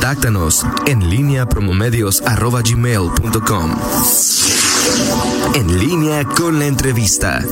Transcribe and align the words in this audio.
Contáctanos 0.00 0.64
en 0.86 1.10
línea 1.10 1.44
promomedios.com. 1.44 3.76
En 5.54 5.78
línea 5.78 6.24
con 6.24 6.58
la 6.58 6.64
entrevista. 6.64 7.44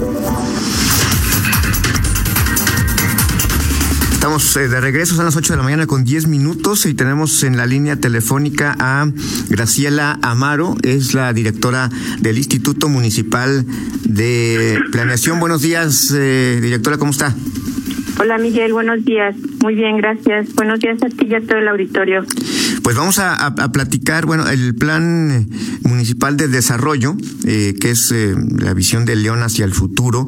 Estamos 4.14 4.56
eh, 4.56 4.66
de 4.66 4.80
regreso, 4.80 5.14
son 5.14 5.26
las 5.26 5.36
8 5.36 5.52
de 5.52 5.56
la 5.58 5.62
mañana 5.62 5.86
con 5.86 6.06
10 6.06 6.26
minutos 6.26 6.86
y 6.86 6.94
tenemos 6.94 7.42
en 7.42 7.58
la 7.58 7.66
línea 7.66 7.96
telefónica 7.96 8.74
a 8.80 9.06
Graciela 9.50 10.18
Amaro, 10.22 10.74
es 10.82 11.12
la 11.12 11.34
directora 11.34 11.90
del 12.20 12.38
Instituto 12.38 12.88
Municipal 12.88 13.66
de 14.04 14.80
Planeación. 14.90 15.38
Buenos 15.38 15.60
días, 15.60 16.14
eh, 16.16 16.60
directora, 16.62 16.96
¿cómo 16.96 17.10
está? 17.10 17.34
Hola 18.20 18.36
Miguel, 18.36 18.72
buenos 18.72 19.04
días. 19.04 19.36
Muy 19.62 19.76
bien, 19.76 19.96
gracias. 19.98 20.52
Buenos 20.54 20.80
días 20.80 21.00
a 21.04 21.08
ti 21.08 21.28
y 21.30 21.34
a 21.36 21.40
todo 21.40 21.58
el 21.58 21.68
auditorio. 21.68 22.24
Pues 22.82 22.96
vamos 22.96 23.20
a, 23.20 23.54
platicar, 23.72 24.26
bueno, 24.26 24.48
el 24.48 24.74
plan 24.74 25.48
municipal 25.82 26.36
de 26.36 26.48
desarrollo, 26.48 27.16
eh, 27.46 27.74
que 27.80 27.90
es 27.92 28.10
eh, 28.10 28.34
la 28.58 28.74
visión 28.74 29.04
de 29.04 29.14
León 29.14 29.42
hacia 29.42 29.64
el 29.64 29.72
futuro, 29.72 30.26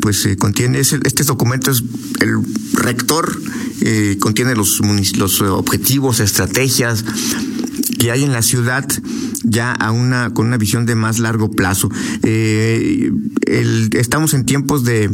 pues 0.00 0.26
eh, 0.26 0.36
contiene, 0.36 0.80
este 0.80 1.24
documento 1.24 1.70
es 1.70 1.82
el 2.20 2.38
rector, 2.74 3.32
contiene 4.20 4.54
los, 4.54 4.80
los 5.16 5.40
objetivos, 5.40 6.20
estrategias, 6.20 7.04
que 7.98 8.10
hay 8.10 8.24
en 8.24 8.32
la 8.32 8.42
ciudad 8.42 8.84
ya 9.44 9.72
a 9.72 9.90
una 9.90 10.32
con 10.34 10.46
una 10.46 10.56
visión 10.56 10.86
de 10.86 10.94
más 10.94 11.18
largo 11.18 11.50
plazo. 11.50 11.88
Eh, 12.22 13.12
estamos 13.92 14.34
en 14.34 14.44
tiempos 14.44 14.84
de 14.84 15.10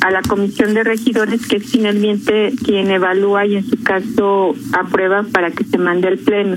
a 0.00 0.10
la 0.10 0.22
comisión 0.22 0.74
de 0.74 0.84
regidores 0.84 1.46
que 1.46 1.56
es 1.56 1.70
finalmente 1.70 2.52
quien 2.64 2.90
evalúa 2.90 3.46
y 3.46 3.56
en 3.56 3.64
su 3.64 3.82
caso 3.82 4.54
aprueba 4.72 5.24
para 5.24 5.50
que 5.50 5.64
se 5.64 5.78
mande 5.78 6.08
al 6.08 6.18
pleno. 6.18 6.56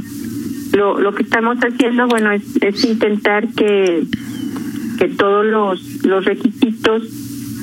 Lo, 0.73 0.99
lo 0.99 1.13
que 1.13 1.23
estamos 1.23 1.57
haciendo, 1.57 2.07
bueno, 2.07 2.31
es, 2.31 2.43
es 2.61 2.83
intentar 2.85 3.47
que, 3.49 4.03
que 4.97 5.07
todos 5.09 5.45
los, 5.45 6.05
los 6.05 6.23
requisitos 6.23 7.03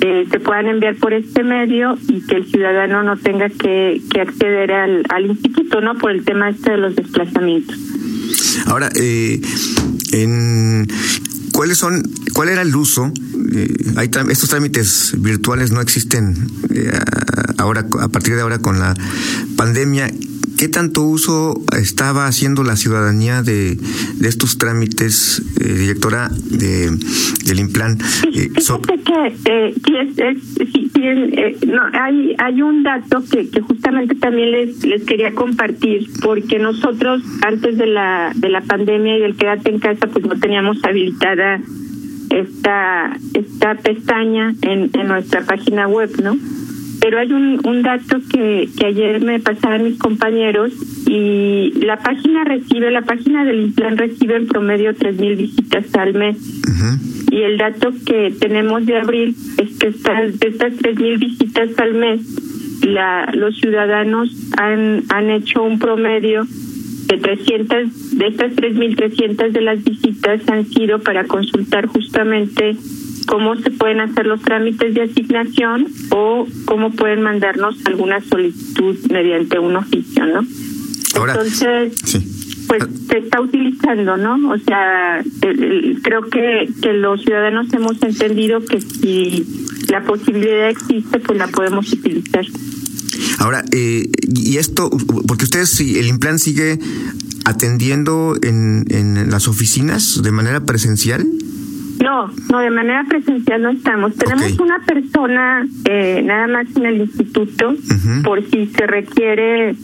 eh, 0.00 0.26
se 0.30 0.40
puedan 0.40 0.68
enviar 0.68 0.96
por 0.96 1.12
este 1.12 1.42
medio 1.42 1.98
y 2.08 2.20
que 2.20 2.36
el 2.36 2.46
ciudadano 2.46 3.02
no 3.02 3.16
tenga 3.16 3.48
que, 3.48 4.00
que 4.10 4.20
acceder 4.20 4.72
al, 4.72 5.04
al 5.08 5.26
instituto, 5.26 5.80
¿no? 5.80 5.96
Por 5.96 6.12
el 6.12 6.24
tema 6.24 6.50
este 6.50 6.72
de 6.72 6.78
los 6.78 6.94
desplazamientos. 6.94 7.76
Ahora, 8.66 8.90
eh, 9.00 9.40
en, 10.12 10.86
¿cuáles 11.58 11.78
son, 11.78 12.08
cuál 12.34 12.50
era 12.50 12.62
el 12.62 12.76
uso 12.76 13.12
eh, 13.52 13.74
hay 13.96 14.08
estos 14.30 14.48
trámites 14.48 15.12
virtuales 15.18 15.72
no 15.72 15.80
existen 15.80 16.46
eh, 16.70 16.92
ahora 17.56 17.84
a 17.98 18.06
partir 18.06 18.36
de 18.36 18.42
ahora 18.42 18.60
con 18.60 18.78
la 18.78 18.94
pandemia. 19.56 20.08
¿Qué 20.58 20.68
tanto 20.68 21.02
uso 21.02 21.54
estaba 21.80 22.26
haciendo 22.26 22.64
la 22.64 22.74
ciudadanía 22.74 23.42
de, 23.42 23.76
de 23.76 24.28
estos 24.28 24.58
trámites, 24.58 25.40
eh, 25.60 25.72
directora 25.72 26.30
de, 26.30 26.90
del 27.44 27.60
Implan? 27.60 27.96
Eh, 28.34 28.50
que 30.92 31.66
no, 31.66 31.80
hay, 31.92 32.34
hay 32.38 32.62
un 32.62 32.82
dato 32.82 33.22
que, 33.30 33.48
que 33.48 33.60
justamente 33.60 34.16
también 34.16 34.50
les, 34.50 34.84
les 34.84 35.04
quería 35.04 35.32
compartir, 35.32 36.08
porque 36.20 36.58
nosotros 36.58 37.22
antes 37.42 37.78
de 37.78 37.86
la, 37.86 38.32
de 38.34 38.48
la 38.48 38.60
pandemia 38.62 39.16
y 39.16 39.20
del 39.20 39.36
quédate 39.36 39.70
en 39.70 39.78
casa, 39.78 40.08
pues 40.08 40.24
no 40.26 40.38
teníamos 40.40 40.84
habilitada 40.84 41.60
esta, 42.30 43.16
esta 43.34 43.74
pestaña 43.76 44.54
en, 44.62 44.90
en 44.92 45.06
nuestra 45.06 45.44
página 45.44 45.86
web, 45.86 46.10
¿no? 46.22 46.36
Pero 47.08 47.20
hay 47.20 47.32
un, 47.32 47.58
un 47.64 47.80
dato 47.80 48.18
que, 48.30 48.68
que 48.78 48.84
ayer 48.84 49.22
me 49.22 49.40
pasaron 49.40 49.84
mis 49.84 49.98
compañeros 49.98 50.74
y 51.06 51.72
la 51.80 51.96
página 51.96 52.44
recibe, 52.44 52.90
la 52.90 53.00
página 53.00 53.46
del 53.46 53.60
Implan 53.60 53.96
recibe 53.96 54.36
en 54.36 54.46
promedio 54.46 54.94
tres 54.94 55.18
mil 55.18 55.34
visitas 55.34 55.86
al 55.94 56.12
mes. 56.12 56.36
Y 57.30 57.40
el 57.40 57.56
dato 57.56 57.94
que 58.04 58.34
tenemos 58.38 58.84
de 58.84 58.98
abril 58.98 59.34
es 59.56 59.78
que 59.78 59.86
estas, 59.88 60.38
de 60.38 60.48
estas 60.48 60.76
tres 60.76 61.00
mil 61.00 61.16
visitas 61.16 61.70
al 61.78 61.94
mes, 61.94 62.20
la, 62.86 63.32
los 63.32 63.58
ciudadanos 63.58 64.28
han, 64.58 65.04
han 65.08 65.30
hecho 65.30 65.62
un 65.62 65.78
promedio 65.78 66.46
de 67.08 67.16
300, 67.16 68.18
de 68.18 68.26
estas 68.26 68.52
3.300 68.52 69.50
de 69.50 69.60
las 69.62 69.82
visitas 69.82 70.46
han 70.50 70.66
sido 70.66 70.98
para 70.98 71.24
consultar 71.24 71.86
justamente 71.86 72.76
cómo 73.28 73.54
se 73.56 73.70
pueden 73.70 74.00
hacer 74.00 74.26
los 74.26 74.40
trámites 74.40 74.94
de 74.94 75.02
asignación 75.02 75.86
o 76.10 76.46
cómo 76.64 76.90
pueden 76.90 77.22
mandarnos 77.22 77.76
alguna 77.84 78.20
solicitud 78.22 78.96
mediante 79.10 79.58
un 79.58 79.76
oficio, 79.76 80.24
¿no? 80.26 80.40
Entonces, 81.14 81.92
pues 82.68 82.84
se 83.08 83.18
está 83.18 83.40
utilizando, 83.40 84.16
¿no? 84.16 84.50
O 84.50 84.58
sea, 84.58 85.22
creo 85.40 86.22
que, 86.30 86.68
que 86.80 86.92
los 86.94 87.22
ciudadanos 87.22 87.72
hemos 87.72 88.02
entendido 88.02 88.64
que 88.64 88.80
si 88.80 89.46
la 89.88 90.02
posibilidad 90.04 90.70
existe, 90.70 91.18
pues 91.20 91.38
la 91.38 91.48
podemos 91.48 91.92
utilizar. 91.92 92.46
Ahora, 93.38 93.64
eh, 93.72 94.08
y 94.34 94.56
esto, 94.56 94.90
porque 95.26 95.44
ustedes, 95.44 95.78
el 95.80 96.06
Implan 96.06 96.38
sigue 96.38 96.78
atendiendo 97.44 98.36
en, 98.42 98.84
en 98.88 99.30
las 99.30 99.48
oficinas 99.48 100.22
de 100.22 100.30
manera 100.32 100.64
presencial. 100.64 101.26
No, 102.02 102.30
no, 102.50 102.58
de 102.60 102.70
manera 102.70 103.04
presencial 103.08 103.62
no 103.62 103.70
estamos. 103.70 104.14
Tenemos 104.14 104.58
una 104.60 104.80
persona 104.80 105.66
eh, 105.84 106.22
nada 106.24 106.46
más 106.46 106.66
en 106.76 106.86
el 106.86 107.00
instituto 107.00 107.74
por 108.24 108.42
si 108.44 108.66
se 108.66 108.86
requiere 108.86 109.74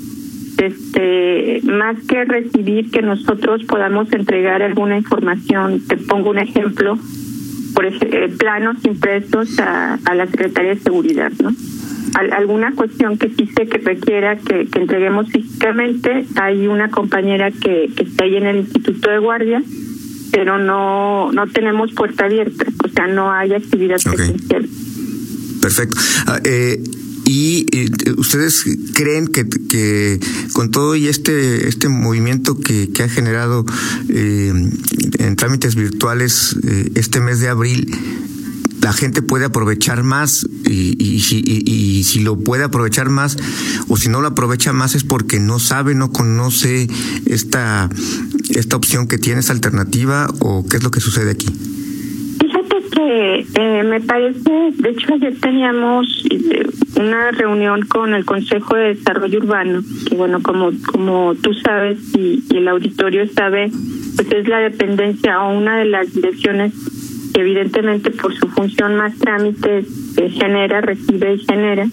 este 0.59 1.61
más 1.65 1.97
que 2.07 2.25
recibir 2.25 2.91
que 2.91 3.03
nosotros 3.03 3.65
podamos 3.65 4.13
entregar 4.13 4.63
alguna 4.63 4.97
información. 4.97 5.83
Te 5.87 5.97
pongo 5.97 6.31
un 6.31 6.39
ejemplo, 6.39 6.99
por 7.75 7.87
ejemplo, 7.87 8.19
eh, 8.19 8.29
planos 8.29 8.85
impresos 8.85 9.59
a, 9.59 9.99
a 10.05 10.15
la 10.15 10.27
Secretaría 10.27 10.75
de 10.75 10.81
Seguridad, 10.81 11.33
¿no? 11.43 11.51
alguna 12.15 12.73
cuestión 12.73 13.19
que 13.19 13.29
sí 13.31 13.47
sé 13.57 13.67
que 13.67 13.79
requiera 13.79 14.37
que, 14.37 14.69
entreguemos 14.79 15.31
físicamente, 15.31 16.25
hay 16.37 16.67
una 16.67 16.89
compañera 16.91 17.51
que, 17.51 17.91
que 17.97 18.05
está 18.05 18.25
ahí 18.25 18.37
en 18.37 18.47
el 18.47 18.57
Instituto 18.59 19.11
de 19.11 19.19
Guardia, 19.19 19.63
pero 20.35 20.59
no 20.59 21.31
no 21.31 21.47
tenemos 21.47 21.93
puerta 21.93 22.25
abierta, 22.25 22.67
o 22.85 22.89
sea, 22.89 23.07
no 23.07 23.31
hay 23.31 23.55
actividad 23.55 24.01
presencial. 24.03 24.69
Perfecto. 25.61 25.97
Ah, 26.27 26.41
eh, 26.45 26.83
y 27.25 27.67
eh, 27.73 27.89
ustedes 28.19 28.65
creen 28.95 29.29
que, 29.29 29.49
que, 29.49 30.21
con 30.53 30.71
todo 30.71 30.97
y 30.97 31.07
este 31.07 31.69
este 31.69 31.89
movimiento 31.89 32.59
que, 32.59 32.91
que 32.93 33.05
ha 33.05 33.09
generado 33.09 33.65
eh, 34.09 34.53
en 35.19 35.37
trámites 35.37 35.77
virtuales 35.77 36.57
eh, 36.65 36.91
este 36.97 37.21
mes 37.21 37.41
de 37.41 37.49
abril 37.49 37.89
la 38.85 38.93
gente 38.93 39.23
puede 39.23 39.47
aprovechar 39.47 40.03
más 40.03 40.47
y, 40.67 40.95
y, 41.03 41.17
y, 41.17 41.73
y, 41.73 42.05
si 42.05 42.21
lo 42.21 42.39
puede 42.39 42.65
aprovechar 42.65 43.09
más 43.09 43.39
o 43.89 43.97
si 43.97 44.11
no 44.11 44.21
lo 44.21 44.29
aprovecha 44.29 44.75
más 44.75 44.95
es 44.95 45.05
porque 45.05 45.41
no 45.41 45.59
sabe, 45.59 45.95
no 45.95 46.13
conoce 46.13 46.87
esta, 47.25 47.89
esta 48.51 48.77
opción 48.77 49.09
que 49.09 49.19
tiene, 49.19 49.41
esta 49.41 49.53
alternativa 49.53 50.27
o 50.41 50.65
qué 50.69 50.77
es 50.77 50.85
lo 50.85 50.91
que 50.91 51.01
sucede 51.01 51.31
aquí. 51.31 51.47
Fíjate 52.41 52.77
que 52.91 53.47
eh, 53.55 53.83
me 53.85 54.01
parece, 54.01 54.73
de 54.73 54.91
hecho 54.91 55.15
ayer 55.15 55.39
teníamos 55.41 56.07
eh, 56.31 56.67
una 56.97 57.31
reunión 57.31 57.83
con 57.83 58.15
el 58.15 58.25
Consejo 58.25 58.77
de 58.77 58.95
Desarrollo 58.95 59.39
Urbano, 59.39 59.83
que 60.09 60.15
bueno, 60.15 60.43
como, 60.43 60.71
como 60.93 61.35
tú 61.35 61.55
sabes 61.55 61.99
y, 62.17 62.43
el 62.55 62.69
auditorio 62.69 63.27
sabe, 63.29 63.71
pues 64.17 64.31
es 64.31 64.49
la 64.49 64.59
dependencia 64.59 65.43
o 65.43 65.57
una 65.59 65.79
de 65.79 65.87
las 65.87 66.13
direcciones 66.13 66.73
evidentemente 67.35 68.13
por 68.13 68.33
su 68.35 68.49
función 68.49 68.95
más 68.95 69.17
trámites 69.19 69.87
eh, 70.17 70.31
genera, 70.31 70.81
recibe 70.81 71.35
y 71.35 71.39
genera. 71.39 71.89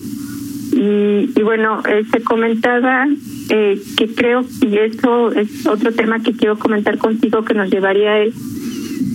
Y, 0.72 1.30
y 1.36 1.44
bueno, 1.44 1.82
eh, 1.88 2.04
se 2.12 2.22
comentaba 2.22 3.08
eh, 3.50 3.80
que 3.98 4.14
creo, 4.14 4.46
y 4.62 4.78
eso 4.78 5.32
es 5.32 5.66
otro 5.68 5.92
tema 5.92 6.20
que 6.22 6.34
quiero 6.34 6.58
comentar 6.58 6.98
contigo 6.98 7.44
que 7.44 7.54
nos 7.54 7.70
llevaría 7.70 8.12
a 8.12 8.20
él, 8.20 8.34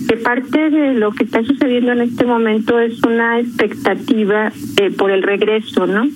que 0.07 0.17
parte 0.17 0.69
de 0.69 0.93
lo 0.93 1.11
que 1.11 1.23
está 1.23 1.43
sucediendo 1.43 1.91
en 1.91 2.01
este 2.01 2.25
momento 2.25 2.79
es 2.79 3.03
una 3.03 3.39
expectativa 3.39 4.51
eh, 4.77 4.91
por 4.91 5.11
el 5.11 5.23
regreso, 5.23 5.87
¿no? 5.87 6.07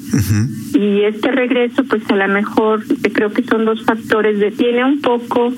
Y 0.73 1.01
este 1.01 1.31
regreso, 1.31 1.83
pues 1.83 2.03
a 2.09 2.15
lo 2.15 2.27
mejor 2.27 2.83
creo 3.13 3.33
que 3.33 3.43
son 3.43 3.65
dos 3.65 3.83
factores. 3.83 4.39
Detiene 4.39 4.85
un 4.85 5.01
poco 5.01 5.51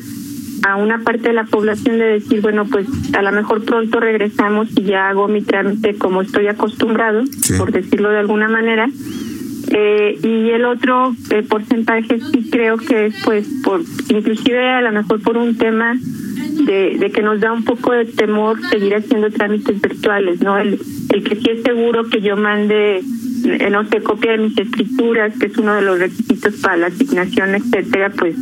a 0.64 0.78
una 0.78 1.00
parte 1.00 1.30
de 1.30 1.34
la 1.34 1.44
población 1.44 2.00
de 2.00 2.06
decir, 2.06 2.42
bueno, 2.42 2.66
pues 2.66 2.88
a 3.14 3.22
lo 3.22 3.32
mejor 3.32 3.64
pronto 3.64 4.00
regresamos 4.00 4.70
y 4.76 4.84
ya 4.84 5.10
hago 5.10 5.28
mi 5.28 5.42
trámite 5.42 5.96
como 5.96 6.22
estoy 6.22 6.48
acostumbrado, 6.48 7.24
por 7.58 7.72
decirlo 7.72 8.10
de 8.10 8.20
alguna 8.20 8.48
manera. 8.48 8.90
Eh, 9.75 10.20
y 10.22 10.50
el 10.52 10.66
otro 10.66 11.16
eh, 11.31 11.42
porcentaje 11.42 12.20
sí 12.20 12.50
creo 12.52 12.78
que 12.78 13.08
es 13.08 13.16
pues 13.24 13.48
por 13.64 13.81
inclusive 14.10 14.70
a 14.70 14.81
lo 14.81 14.92
mejor 14.92 15.20
por 15.22 15.36
un 15.36 15.58
tema 15.58 15.96
de, 16.66 16.98
de 17.00 17.12
que 17.12 17.24
nos 17.24 17.40
da 17.40 17.52
un 17.52 17.64
poco 17.64 17.92
de 17.92 18.06
temor 18.06 18.62
seguir 18.70 18.94
haciendo 18.94 19.31
trámites 19.31 19.81
virtuales 19.81 20.42
no 20.42 20.60
el, 20.60 20.80
el 21.10 21.24
que 21.24 21.38
sí 21.38 21.50
es 21.50 21.64
seguro 21.64 22.04
que 22.08 22.22
yo 22.22 22.38
mande 22.38 23.02
eh, 23.46 23.70
no 23.72 23.84
sé 23.90 24.04
copia 24.04 24.34
de 24.34 24.38
mis 24.38 24.58
escrituras 24.60 25.34
que 25.40 25.48
es 25.48 25.58
uno 25.58 25.74
de 25.74 25.81
los 25.81 25.98
requisitos 25.98 26.54
para 26.62 26.78
la 26.78 26.88
asignación 26.88 27.56
etcétera 27.56 28.12
pues 28.12 28.36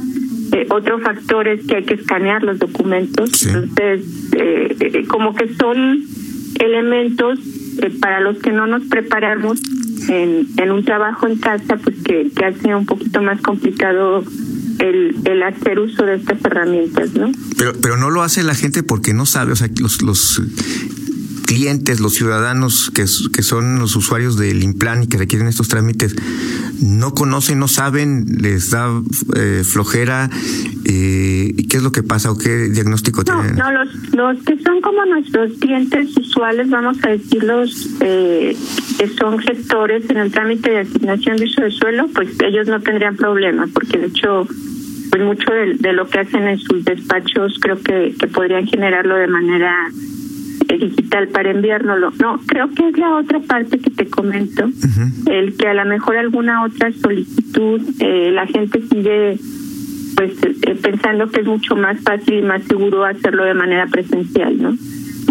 eh, 0.52 0.68
otro 0.70 1.00
factor 1.00 1.48
es 1.48 1.66
que 1.66 1.78
hay 1.78 1.84
que 1.84 1.94
escanear 1.94 2.44
los 2.44 2.60
documentos. 2.60 3.46
Entonces, 3.46 4.02
eh, 4.36 4.76
eh, 4.80 5.08
como 5.08 5.34
que 5.34 5.54
son 5.56 6.04
elementos 6.60 7.40
para 8.02 8.20
los 8.20 8.38
que 8.40 8.52
no 8.52 8.68
nos 8.68 8.84
preparamos 8.88 9.62
en, 10.10 10.48
en 10.58 10.72
un 10.72 10.84
trabajo 10.84 11.28
en 11.28 11.38
casa, 11.38 11.78
pues 11.78 11.96
que, 12.04 12.32
que 12.36 12.46
hace 12.46 12.76
un 12.76 12.86
poquito 12.86 13.22
más 13.22 13.42
complicado 13.42 14.24
el, 14.80 15.16
el 15.26 15.44
hacer 15.44 15.80
uso 15.80 16.06
de 16.06 16.16
estas 16.16 16.44
herramientas, 16.44 17.14
¿no? 17.14 17.32
Pero, 17.58 17.74
pero 17.82 17.98
no 17.98 18.10
lo 18.10 18.24
hace 18.24 18.44
la 18.44 18.56
gente 18.56 18.84
porque 18.84 19.14
no 19.14 19.26
sabe, 19.26 19.52
o 19.52 19.56
sea, 19.56 19.70
los, 19.80 20.02
los 20.02 20.42
clientes, 21.52 22.00
los 22.00 22.14
ciudadanos 22.14 22.90
que, 22.96 23.04
que 23.34 23.44
son 23.44 23.80
los 23.80 23.98
usuarios 23.98 24.38
del 24.38 24.64
Implan 24.64 25.04
y 25.04 25.08
que 25.08 25.18
requieren 25.18 25.50
estos 25.50 25.68
trámites, 25.68 26.16
no 26.82 27.14
conocen, 27.14 27.60
no 27.60 27.68
saben, 27.68 28.26
les 28.40 28.70
da 28.70 28.88
eh, 29.36 29.64
flojera. 29.66 30.30
Eh, 30.86 31.54
¿Qué 31.70 31.76
es 31.76 31.84
lo 31.84 31.92
que 31.92 32.04
pasa 32.04 32.32
o 32.32 32.38
qué 32.38 32.70
diagnóstico 32.70 33.26
tienen? 33.26 33.58
No, 33.58 33.70
los, 33.70 33.90
los 34.14 34.44
que 34.46 34.64
son 34.64 34.80
como 34.80 35.06
nuestros 35.06 35.52
clientes 35.60 36.16
usuales, 36.18 36.70
vamos 36.70 36.98
a 37.04 37.10
decirlos, 37.10 37.90
eh, 38.00 38.56
que 38.98 39.08
son 39.10 39.38
gestores 39.40 40.10
en 40.10 40.18
el 40.20 40.32
trámite 40.32 40.70
de 40.70 40.80
asignación 40.80 41.36
de 41.36 41.44
uso 41.44 41.64
de 41.64 41.72
suelo, 41.72 42.08
pues 42.16 42.30
ellos 42.46 42.68
no 42.68 42.80
tendrían 42.80 43.18
problema, 43.18 43.68
porque 43.74 43.98
de 43.98 44.08
hecho 44.08 44.48
pues 45.10 45.22
mucho 45.22 45.52
de, 45.52 45.74
de, 45.78 45.92
lo 45.92 46.08
que 46.08 46.20
hacen 46.20 46.48
en 46.48 46.58
sus 46.58 46.86
despachos 46.86 47.60
creo 47.60 47.78
que, 47.82 48.16
que 48.18 48.28
podrían 48.28 48.66
generarlo 48.66 49.18
de 49.18 49.28
manera 49.28 49.76
digital 50.78 51.28
para 51.30 51.52
enviárnoslo. 51.52 52.12
No, 52.20 52.40
creo 52.46 52.70
que 52.72 52.90
es 52.90 52.98
la 52.98 53.16
otra 53.16 53.40
parte 53.40 53.80
que 53.80 53.90
te 53.90 54.08
comento, 54.08 54.70
el 55.28 55.56
que 55.58 55.68
a 55.68 55.74
lo 55.74 55.86
mejor 55.86 56.18
alguna 56.18 56.64
otra 56.64 56.92
solicitud 56.92 57.82
eh, 58.00 58.32
la 58.32 58.46
gente 58.48 58.82
sigue 58.88 59.38
pues 60.16 60.32
eh, 60.44 60.76
pensando 60.82 61.30
que 61.30 61.42
es 61.42 61.48
mucho 61.48 61.76
más 61.76 62.00
fácil 62.02 62.40
y 62.40 62.42
más 62.42 62.64
seguro 62.64 63.06
hacerlo 63.06 63.44
de 63.44 63.54
manera 63.54 63.88
presencial, 63.88 64.62
¿no? 64.62 64.78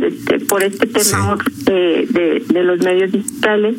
Este, 0.03 0.39
por 0.41 0.63
este 0.63 0.87
tema 0.87 1.37
de, 1.67 2.07
de, 2.09 2.45
de 2.49 2.65
los 2.65 2.81
medios 2.81 3.13
digitales 3.13 3.77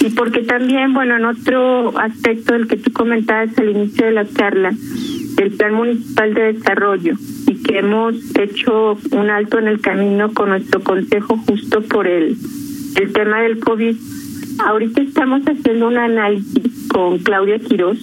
y 0.00 0.10
porque 0.10 0.42
también, 0.42 0.92
bueno, 0.92 1.16
en 1.16 1.24
otro 1.24 1.98
aspecto 1.98 2.52
del 2.52 2.68
que 2.68 2.76
tú 2.76 2.92
comentabas 2.92 3.56
al 3.58 3.70
inicio 3.70 4.06
de 4.06 4.12
la 4.12 4.28
charla, 4.28 4.72
el 5.38 5.52
Plan 5.52 5.74
Municipal 5.74 6.34
de 6.34 6.52
Desarrollo 6.52 7.14
y 7.46 7.62
que 7.62 7.78
hemos 7.78 8.14
hecho 8.36 8.98
un 9.12 9.30
alto 9.30 9.58
en 9.58 9.68
el 9.68 9.80
camino 9.80 10.32
con 10.32 10.50
nuestro 10.50 10.80
consejo 10.82 11.36
justo 11.46 11.82
por 11.82 12.06
el, 12.06 12.36
el 12.96 13.12
tema 13.12 13.40
del 13.42 13.60
COVID. 13.60 13.96
Ahorita 14.58 15.02
estamos 15.02 15.42
haciendo 15.42 15.88
un 15.88 15.98
análisis 15.98 16.88
con 16.88 17.18
Claudia 17.18 17.58
Quiroz, 17.58 17.98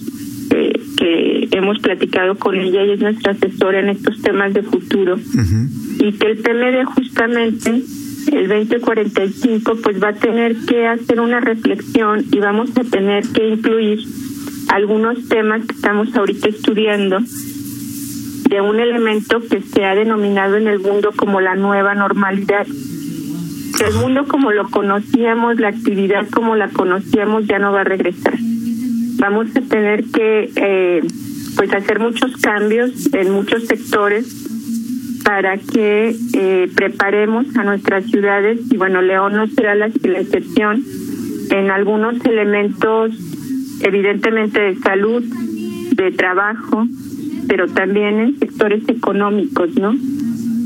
eh, 0.50 0.72
que 0.96 1.48
hemos 1.50 1.78
platicado 1.80 2.36
con 2.36 2.54
ella 2.54 2.84
y 2.84 2.92
es 2.92 3.00
nuestra 3.00 3.32
asesora 3.32 3.80
en 3.80 3.88
estos 3.90 4.22
temas 4.22 4.54
de 4.54 4.62
futuro, 4.62 5.16
y 5.98 6.12
que 6.12 6.26
el 6.26 6.38
PMD 6.38 6.84
justamente 6.84 7.82
el 8.32 8.48
2045 8.48 9.76
pues 9.82 10.02
va 10.02 10.08
a 10.08 10.14
tener 10.14 10.56
que 10.66 10.86
hacer 10.86 11.20
una 11.20 11.40
reflexión 11.40 12.24
y 12.30 12.38
vamos 12.38 12.70
a 12.76 12.84
tener 12.84 13.24
que 13.28 13.48
incluir 13.48 14.00
algunos 14.68 15.28
temas 15.28 15.66
que 15.66 15.74
estamos 15.74 16.14
ahorita 16.14 16.48
estudiando 16.48 17.20
de 18.54 18.60
un 18.60 18.78
elemento 18.78 19.40
que 19.40 19.60
se 19.62 19.84
ha 19.84 19.96
denominado 19.96 20.56
en 20.56 20.68
el 20.68 20.78
mundo 20.78 21.10
como 21.16 21.40
la 21.40 21.56
nueva 21.56 21.96
normalidad. 21.96 22.64
El 22.68 23.94
mundo 23.94 24.26
como 24.28 24.52
lo 24.52 24.70
conocíamos, 24.70 25.58
la 25.58 25.68
actividad 25.70 26.28
como 26.30 26.54
la 26.54 26.68
conocíamos 26.68 27.48
ya 27.48 27.58
no 27.58 27.72
va 27.72 27.80
a 27.80 27.84
regresar. 27.84 28.34
Vamos 29.18 29.48
a 29.56 29.60
tener 29.60 30.04
que 30.04 30.52
eh, 30.54 31.02
pues 31.56 31.72
hacer 31.74 31.98
muchos 31.98 32.36
cambios 32.36 33.12
en 33.12 33.32
muchos 33.32 33.64
sectores 33.64 34.46
para 35.24 35.56
que 35.58 36.14
eh, 36.34 36.70
preparemos 36.76 37.56
a 37.56 37.64
nuestras 37.64 38.04
ciudades 38.04 38.60
y 38.70 38.76
bueno 38.76 39.02
León 39.02 39.32
no 39.32 39.48
será 39.48 39.74
la 39.74 39.86
excepción 39.86 40.84
en 41.50 41.72
algunos 41.72 42.24
elementos 42.24 43.10
evidentemente 43.80 44.60
de 44.60 44.76
salud, 44.76 45.24
de 45.96 46.12
trabajo, 46.12 46.86
pero 47.48 47.68
también 47.68 48.20
en 48.20 48.38
sectores 48.38 48.82
económicos, 48.88 49.74
¿no? 49.76 49.94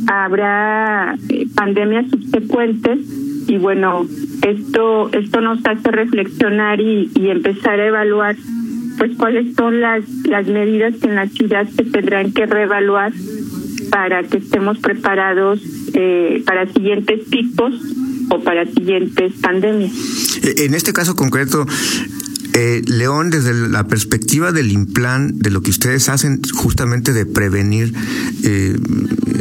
Habrá 0.07 1.17
eh, 1.29 1.47
pandemias 1.55 2.11
subsecuentes 2.11 2.99
y 3.47 3.57
bueno, 3.59 4.07
esto 4.43 5.11
esto 5.13 5.41
nos 5.41 5.65
hace 5.65 5.91
reflexionar 5.91 6.81
y, 6.81 7.11
empezar 7.17 7.81
a 7.81 7.87
evaluar 7.87 8.37
pues 8.99 9.17
cuáles 9.17 9.55
son 9.55 9.81
las 9.81 10.05
las 10.25 10.47
medidas 10.47 10.95
que 10.97 11.09
en 11.09 11.15
la 11.17 11.29
ciudad 11.29 11.69
se 11.69 11.85
tendrán 11.85 12.33
que 12.33 12.47
reevaluar 12.47 13.13
para 13.91 14.23
que 14.25 14.39
estemos 14.39 14.79
preparados 14.79 15.61
eh, 15.95 16.43
para 16.47 16.67
siguientes 16.73 17.21
picos 17.29 17.75
o 18.31 18.41
para 18.41 18.67
siguientes 18.67 19.33
pandemias. 19.41 19.93
En 20.43 20.75
este 20.75 20.93
caso 20.93 21.17
concreto, 21.17 21.67
eh, 22.61 22.83
León, 22.89 23.31
desde 23.31 23.55
la 23.55 23.87
perspectiva 23.87 24.51
del 24.51 24.73
implan, 24.73 25.39
de 25.39 25.53
lo 25.53 25.63
que 25.63 25.71
ustedes 25.71 26.09
hacen 26.09 26.41
justamente 26.53 27.13
de 27.13 27.25
prevenir 27.25 27.95
eh, 28.43 28.77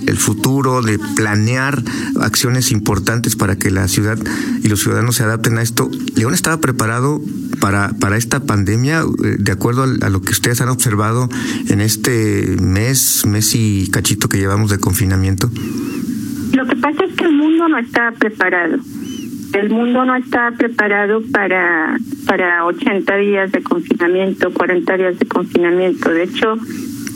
el 0.05 0.17
futuro, 0.17 0.83
de 0.83 0.99
planear 1.15 1.83
acciones 2.21 2.71
importantes 2.71 3.35
para 3.35 3.55
que 3.55 3.71
la 3.71 3.87
ciudad 3.87 4.19
y 4.61 4.67
los 4.67 4.81
ciudadanos 4.81 5.15
se 5.15 5.23
adapten 5.23 5.57
a 5.57 5.63
esto, 5.63 5.89
León 6.15 6.35
estaba 6.35 6.61
preparado 6.61 7.19
para, 7.59 7.89
para 7.99 8.17
esta 8.17 8.41
pandemia, 8.43 9.01
eh, 9.01 9.37
de 9.39 9.51
acuerdo 9.51 9.81
a, 9.83 10.09
lo 10.09 10.21
que 10.21 10.33
ustedes 10.33 10.61
han 10.61 10.69
observado 10.69 11.27
en 11.69 11.81
este 11.81 12.55
mes, 12.61 13.25
mes 13.25 13.55
y 13.55 13.89
cachito 13.89 14.29
que 14.29 14.37
llevamos 14.37 14.69
de 14.69 14.77
confinamiento. 14.77 15.49
Lo 16.53 16.67
que 16.67 16.75
pasa 16.75 17.03
es 17.03 17.15
que 17.15 17.25
el 17.25 17.33
mundo 17.33 17.67
no 17.67 17.79
está 17.79 18.11
preparado 18.11 18.77
el 19.53 19.69
mundo 19.69 20.05
no 20.05 20.15
está 20.15 20.51
preparado 20.51 21.21
para 21.31 21.97
para 22.27 22.65
80 22.65 23.15
días 23.17 23.51
de 23.51 23.63
confinamiento, 23.63 24.53
40 24.53 24.97
días 24.97 25.17
de 25.17 25.25
confinamiento. 25.25 26.09
De 26.09 26.23
hecho, 26.23 26.57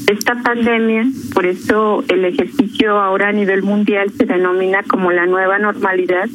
esta 0.08 0.42
pandemia, 0.42 1.06
por 1.34 1.46
eso 1.46 2.04
el 2.08 2.26
ejercicio 2.26 3.00
ahora 3.00 3.30
a 3.30 3.32
nivel 3.32 3.62
mundial 3.62 4.10
se 4.12 4.26
denomina 4.26 4.84
como 4.84 5.12
la 5.12 5.26
nueva 5.26 5.60
normalidad, 5.60 6.30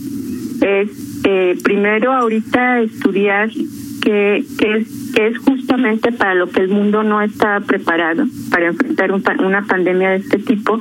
es 0.61 1.21
eh, 1.25 1.59
primero 1.63 2.13
ahorita 2.13 2.81
estudiar 2.81 3.51
qué, 4.03 4.45
qué, 4.59 4.77
es, 4.77 5.13
qué 5.15 5.29
es 5.29 5.39
justamente 5.39 6.13
para 6.13 6.35
lo 6.35 6.49
que 6.51 6.61
el 6.61 6.69
mundo 6.69 7.03
no 7.03 7.21
está 7.21 7.61
preparado 7.61 8.27
para 8.51 8.69
enfrentar 8.69 9.11
una 9.13 9.63
pandemia 9.67 10.11
de 10.11 10.17
este 10.17 10.39
tipo 10.39 10.79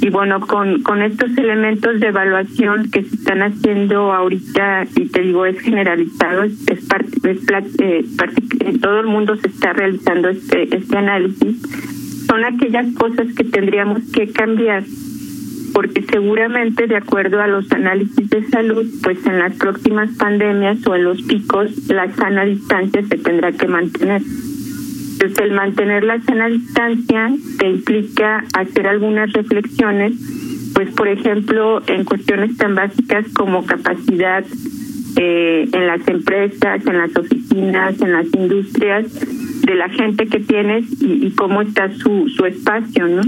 y 0.00 0.10
bueno, 0.10 0.40
con, 0.40 0.82
con 0.82 1.02
estos 1.02 1.36
elementos 1.36 1.98
de 2.00 2.08
evaluación 2.08 2.90
que 2.90 3.02
se 3.02 3.16
están 3.16 3.42
haciendo 3.42 4.12
ahorita, 4.12 4.86
y 4.96 5.06
te 5.06 5.22
digo, 5.22 5.44
es 5.44 5.58
generalizado, 5.60 6.44
es, 6.44 6.86
parte, 6.88 7.30
es 7.30 7.40
eh, 7.80 8.04
en 8.60 8.80
todo 8.80 9.00
el 9.00 9.06
mundo 9.06 9.36
se 9.36 9.48
está 9.48 9.72
realizando 9.72 10.28
este, 10.28 10.74
este 10.74 10.96
análisis, 10.96 11.56
son 12.26 12.44
aquellas 12.44 12.92
cosas 12.94 13.26
que 13.34 13.44
tendríamos 13.44 14.02
que 14.12 14.30
cambiar, 14.30 14.84
porque 15.72 16.02
seguramente 16.02 16.86
de 16.86 16.96
acuerdo 16.96 17.40
a 17.40 17.48
los 17.48 17.70
análisis 17.72 18.30
de 18.30 18.46
salud, 18.48 18.86
pues 19.02 19.24
en 19.26 19.38
las 19.38 19.54
próximas 19.56 20.10
pandemias 20.16 20.86
o 20.86 20.94
en 20.94 21.04
los 21.04 21.22
picos, 21.22 21.88
la 21.88 22.12
sana 22.14 22.44
distancia 22.44 23.02
se 23.02 23.18
tendrá 23.18 23.52
que 23.52 23.66
mantener. 23.66 24.22
Entonces, 25.20 25.46
el 25.46 25.52
mantener 25.52 26.04
la 26.04 26.20
sana 26.22 26.46
distancia 26.46 27.32
te 27.58 27.68
implica 27.68 28.44
hacer 28.54 28.86
algunas 28.86 29.32
reflexiones, 29.32 30.12
pues, 30.74 30.90
por 30.90 31.08
ejemplo, 31.08 31.82
en 31.88 32.04
cuestiones 32.04 32.56
tan 32.56 32.76
básicas 32.76 33.26
como 33.34 33.66
capacidad 33.66 34.44
eh, 35.16 35.68
en 35.72 35.86
las 35.88 36.06
empresas, 36.06 36.86
en 36.86 36.98
las 36.98 37.16
oficinas, 37.16 38.00
en 38.00 38.12
las 38.12 38.26
industrias, 38.32 39.06
de 39.66 39.74
la 39.74 39.88
gente 39.88 40.28
que 40.28 40.38
tienes 40.38 40.84
y, 41.00 41.32
cómo 41.32 41.62
está 41.62 41.92
su, 41.94 42.28
su 42.28 42.46
espacio, 42.46 43.08
¿no? 43.08 43.22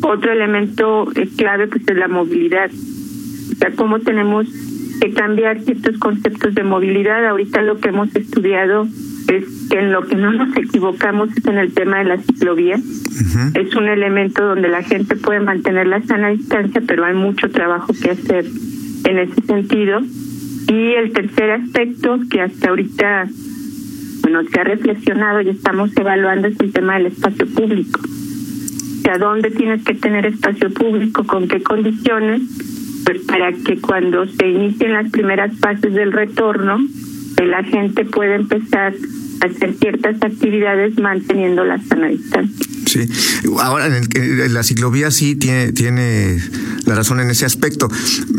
Otro 0.00 0.32
elemento 0.32 1.12
clave, 1.36 1.66
pues, 1.66 1.82
es 1.86 1.96
la 1.96 2.08
movilidad. 2.08 2.70
O 2.70 3.54
sea, 3.54 3.70
cómo 3.72 4.00
tenemos 4.00 4.46
que 4.98 5.12
cambiar 5.12 5.60
ciertos 5.60 5.98
conceptos 5.98 6.54
de 6.54 6.62
movilidad. 6.62 7.26
Ahorita 7.26 7.60
lo 7.60 7.78
que 7.80 7.90
hemos 7.90 8.16
estudiado 8.16 8.88
es 9.28 9.70
en 9.70 9.92
lo 9.92 10.06
que 10.06 10.16
no 10.16 10.32
nos 10.32 10.56
equivocamos 10.56 11.30
es 11.36 11.44
en 11.44 11.58
el 11.58 11.72
tema 11.72 11.98
de 11.98 12.04
la 12.04 12.18
ciclovía. 12.18 12.76
Es 13.54 13.74
un 13.76 13.88
elemento 13.88 14.44
donde 14.44 14.68
la 14.68 14.82
gente 14.82 15.16
puede 15.16 15.40
mantener 15.40 15.86
la 15.86 16.02
sana 16.02 16.30
distancia, 16.30 16.82
pero 16.86 17.04
hay 17.04 17.14
mucho 17.14 17.50
trabajo 17.50 17.92
que 18.02 18.10
hacer 18.10 18.46
en 19.04 19.18
ese 19.18 19.42
sentido. 19.42 20.00
Y 20.68 20.94
el 20.94 21.12
tercer 21.12 21.50
aspecto 21.50 22.20
que 22.30 22.40
hasta 22.40 22.70
ahorita 22.70 23.28
bueno, 24.22 24.42
se 24.50 24.60
ha 24.60 24.64
reflexionado 24.64 25.40
y 25.42 25.50
estamos 25.50 25.96
evaluando 25.96 26.48
es 26.48 26.60
el 26.60 26.72
tema 26.72 26.94
del 26.94 27.06
espacio 27.06 27.46
público. 27.46 28.00
O 28.00 29.00
sea, 29.02 29.18
¿dónde 29.18 29.50
tienes 29.50 29.84
que 29.84 29.94
tener 29.94 30.26
espacio 30.26 30.70
público? 30.70 31.24
¿Con 31.24 31.48
qué 31.48 31.62
condiciones? 31.62 32.42
Pues 33.04 33.22
para 33.22 33.52
que 33.52 33.80
cuando 33.80 34.26
se 34.26 34.48
inicien 34.48 34.92
las 34.92 35.10
primeras 35.10 35.58
fases 35.58 35.94
del 35.94 36.12
retorno, 36.12 36.78
la 37.42 37.62
gente 37.62 38.04
puede 38.04 38.34
empezar 38.34 38.92
hacer 39.40 39.74
ciertas 39.78 40.16
actividades 40.22 40.98
manteniendo 40.98 41.64
la 41.64 41.80
sana 41.82 42.08
distancia. 42.08 42.66
Sí, 42.86 43.06
ahora 43.60 43.86
en, 43.86 44.54
la 44.54 44.62
ciclovía 44.62 45.10
sí 45.10 45.36
tiene, 45.36 45.72
tiene 45.72 46.42
la 46.86 46.94
razón 46.94 47.20
en 47.20 47.30
ese 47.30 47.44
aspecto. 47.44 47.88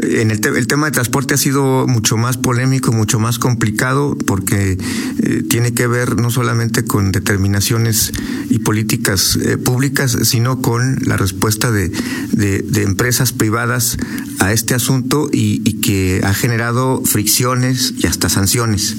En 0.01 0.31
el, 0.31 0.39
el 0.43 0.67
tema 0.67 0.87
de 0.87 0.91
transporte 0.91 1.35
ha 1.35 1.37
sido 1.37 1.85
mucho 1.87 2.17
más 2.17 2.37
polémico, 2.37 2.91
mucho 2.91 3.19
más 3.19 3.37
complicado, 3.37 4.17
porque 4.25 4.77
eh, 5.21 5.43
tiene 5.47 5.73
que 5.73 5.85
ver 5.85 6.19
no 6.19 6.31
solamente 6.31 6.83
con 6.83 7.11
determinaciones 7.11 8.11
y 8.49 8.59
políticas 8.59 9.35
eh, 9.35 9.57
públicas, 9.57 10.17
sino 10.23 10.61
con 10.61 10.97
la 11.05 11.15
respuesta 11.15 11.71
de, 11.71 11.89
de, 12.31 12.81
empresas 12.81 13.33
privadas 13.33 13.97
a 14.39 14.51
este 14.51 14.73
asunto 14.73 15.29
y, 15.31 15.61
y 15.63 15.81
que 15.81 16.21
ha 16.23 16.33
generado 16.33 17.03
fricciones 17.05 17.93
y 17.97 18.07
hasta 18.07 18.29
sanciones. 18.29 18.95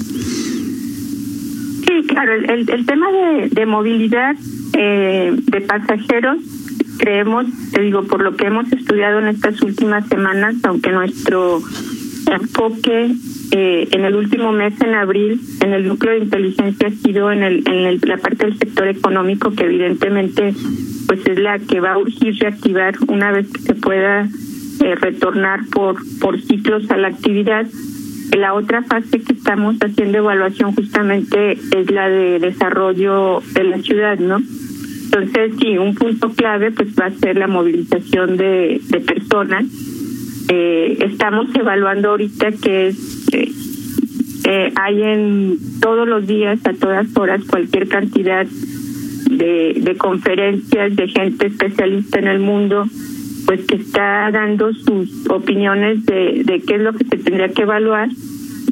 Claro, 2.11 2.33
el, 2.33 2.69
el 2.69 2.85
tema 2.85 3.09
de, 3.09 3.47
de 3.49 3.65
movilidad 3.65 4.35
eh, 4.77 5.33
de 5.33 5.61
pasajeros, 5.61 6.39
creemos, 6.99 7.45
te 7.71 7.81
digo, 7.81 8.03
por 8.03 8.21
lo 8.21 8.35
que 8.35 8.47
hemos 8.47 8.69
estudiado 8.73 9.19
en 9.19 9.29
estas 9.29 9.61
últimas 9.61 10.07
semanas, 10.09 10.55
aunque 10.63 10.91
nuestro 10.91 11.61
enfoque 12.29 13.15
eh, 13.51 13.87
en 13.91 14.03
el 14.03 14.15
último 14.15 14.51
mes, 14.51 14.73
en 14.81 14.93
abril, 14.93 15.39
en 15.61 15.71
el 15.71 15.87
núcleo 15.87 16.13
de 16.15 16.25
inteligencia 16.25 16.89
ha 16.89 16.91
sido 16.91 17.31
en, 17.31 17.43
el, 17.43 17.63
en 17.65 17.99
la 18.03 18.17
parte 18.17 18.45
del 18.45 18.57
sector 18.57 18.89
económico, 18.89 19.53
que 19.53 19.63
evidentemente 19.63 20.53
pues 21.07 21.25
es 21.25 21.39
la 21.39 21.59
que 21.59 21.79
va 21.79 21.93
a 21.93 21.97
urgir 21.97 22.35
reactivar 22.39 22.95
una 23.07 23.31
vez 23.31 23.49
que 23.51 23.61
se 23.61 23.75
pueda 23.75 24.27
eh, 24.81 24.95
retornar 24.95 25.61
por, 25.73 25.95
por 26.19 26.41
ciclos 26.41 26.91
a 26.91 26.97
la 26.97 27.07
actividad. 27.07 27.67
La 28.37 28.53
otra 28.53 28.81
fase 28.83 29.21
que 29.21 29.33
estamos 29.33 29.75
haciendo 29.81 30.19
evaluación 30.19 30.73
justamente 30.73 31.51
es 31.51 31.91
la 31.91 32.07
de 32.07 32.39
desarrollo 32.39 33.41
de 33.53 33.63
la 33.65 33.77
ciudad, 33.79 34.17
¿no? 34.19 34.39
Entonces, 35.05 35.51
sí, 35.59 35.77
un 35.77 35.93
punto 35.95 36.29
clave 36.29 36.71
pues 36.71 36.95
va 36.97 37.07
a 37.07 37.11
ser 37.11 37.35
la 37.35 37.47
movilización 37.47 38.37
de, 38.37 38.81
personas. 39.05 39.65
Eh, 40.47 40.97
estamos 41.01 41.53
evaluando 41.53 42.11
ahorita 42.11 42.53
que 42.53 42.87
es, 42.87 43.27
eh, 43.33 43.51
eh, 44.47 44.71
hay 44.75 45.01
en 45.01 45.57
todos 45.81 46.07
los 46.07 46.25
días, 46.25 46.59
a 46.65 46.73
todas 46.73 47.07
horas, 47.17 47.43
cualquier 47.43 47.89
cantidad 47.89 48.45
de 48.45 49.95
conferencias 49.97 50.95
de 50.95 51.07
gente 51.07 51.47
especialista 51.47 52.19
en 52.19 52.27
el 52.27 52.39
mundo 52.39 52.85
pues 53.45 53.61
que 53.65 53.75
está 53.75 54.29
dando 54.31 54.73
sus 54.73 55.27
opiniones 55.29 56.05
de, 56.05 56.43
de 56.43 56.61
qué 56.61 56.75
es 56.75 56.81
lo 56.81 56.93
que 56.93 57.05
se 57.05 57.17
tendría 57.17 57.49
que 57.49 57.63
evaluar 57.63 58.09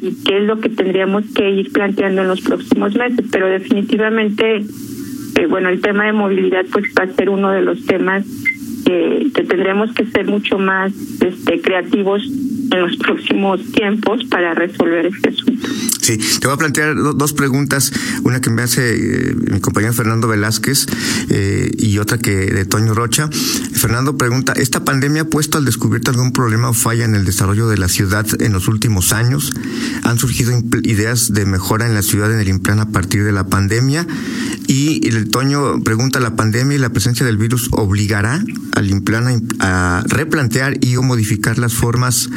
y 0.00 0.14
qué 0.24 0.38
es 0.38 0.44
lo 0.44 0.60
que 0.60 0.68
tendríamos 0.68 1.24
que 1.34 1.50
ir 1.50 1.72
planteando 1.72 2.22
en 2.22 2.28
los 2.28 2.40
próximos 2.40 2.94
meses. 2.96 3.26
Pero 3.30 3.48
definitivamente, 3.48 4.56
eh, 4.56 5.46
bueno, 5.48 5.68
el 5.68 5.80
tema 5.80 6.06
de 6.06 6.12
movilidad 6.12 6.64
pues 6.72 6.86
va 6.98 7.04
a 7.04 7.14
ser 7.14 7.30
uno 7.30 7.50
de 7.50 7.62
los 7.62 7.84
temas 7.86 8.24
que, 8.84 9.28
que 9.34 9.44
tendremos 9.44 9.92
que 9.92 10.06
ser 10.06 10.26
mucho 10.26 10.58
más 10.58 10.92
este, 11.20 11.60
creativos 11.60 12.22
en 12.70 12.80
los 12.80 12.96
próximos 12.96 13.60
tiempos 13.72 14.24
para 14.24 14.54
resolver 14.54 15.06
este 15.06 15.28
asunto. 15.30 15.68
Sí, 16.00 16.18
te 16.40 16.46
voy 16.46 16.54
a 16.54 16.58
plantear 16.58 16.94
dos 16.96 17.32
preguntas, 17.32 17.92
una 18.24 18.40
que 18.40 18.50
me 18.50 18.62
hace 18.62 19.30
eh, 19.30 19.34
mi 19.34 19.60
compañero 19.60 19.92
Fernando 19.92 20.28
Velázquez 20.28 20.86
eh, 21.28 21.70
y 21.78 21.98
otra 21.98 22.18
que 22.18 22.30
de 22.32 22.64
Toño 22.64 22.94
Rocha. 22.94 23.28
Fernando 23.72 24.16
pregunta, 24.16 24.52
¿esta 24.54 24.84
pandemia 24.84 25.22
ha 25.22 25.24
puesto 25.26 25.58
al 25.58 25.64
descubierto 25.64 26.10
algún 26.10 26.32
problema 26.32 26.70
o 26.70 26.74
falla 26.74 27.04
en 27.04 27.14
el 27.14 27.24
desarrollo 27.24 27.68
de 27.68 27.78
la 27.78 27.88
ciudad 27.88 28.26
en 28.40 28.52
los 28.52 28.68
últimos 28.68 29.12
años? 29.12 29.52
¿Han 30.02 30.18
surgido 30.18 30.52
ideas 30.82 31.32
de 31.32 31.44
mejora 31.44 31.86
en 31.86 31.94
la 31.94 32.02
ciudad 32.02 32.32
en 32.32 32.40
el 32.40 32.48
Implan 32.48 32.80
a 32.80 32.90
partir 32.90 33.24
de 33.24 33.32
la 33.32 33.46
pandemia? 33.46 34.06
Y 34.66 35.06
el 35.08 35.28
Toño 35.28 35.82
pregunta, 35.82 36.20
¿la 36.20 36.36
pandemia 36.36 36.76
y 36.76 36.80
la 36.80 36.90
presencia 36.90 37.26
del 37.26 37.36
virus 37.36 37.68
obligará 37.72 38.42
al 38.74 38.90
Implan 38.90 39.48
a, 39.58 40.02
replantear 40.06 40.78
y 40.80 40.96
o 40.96 41.02
modificar 41.02 41.58
las 41.58 41.74
formas 41.74 42.30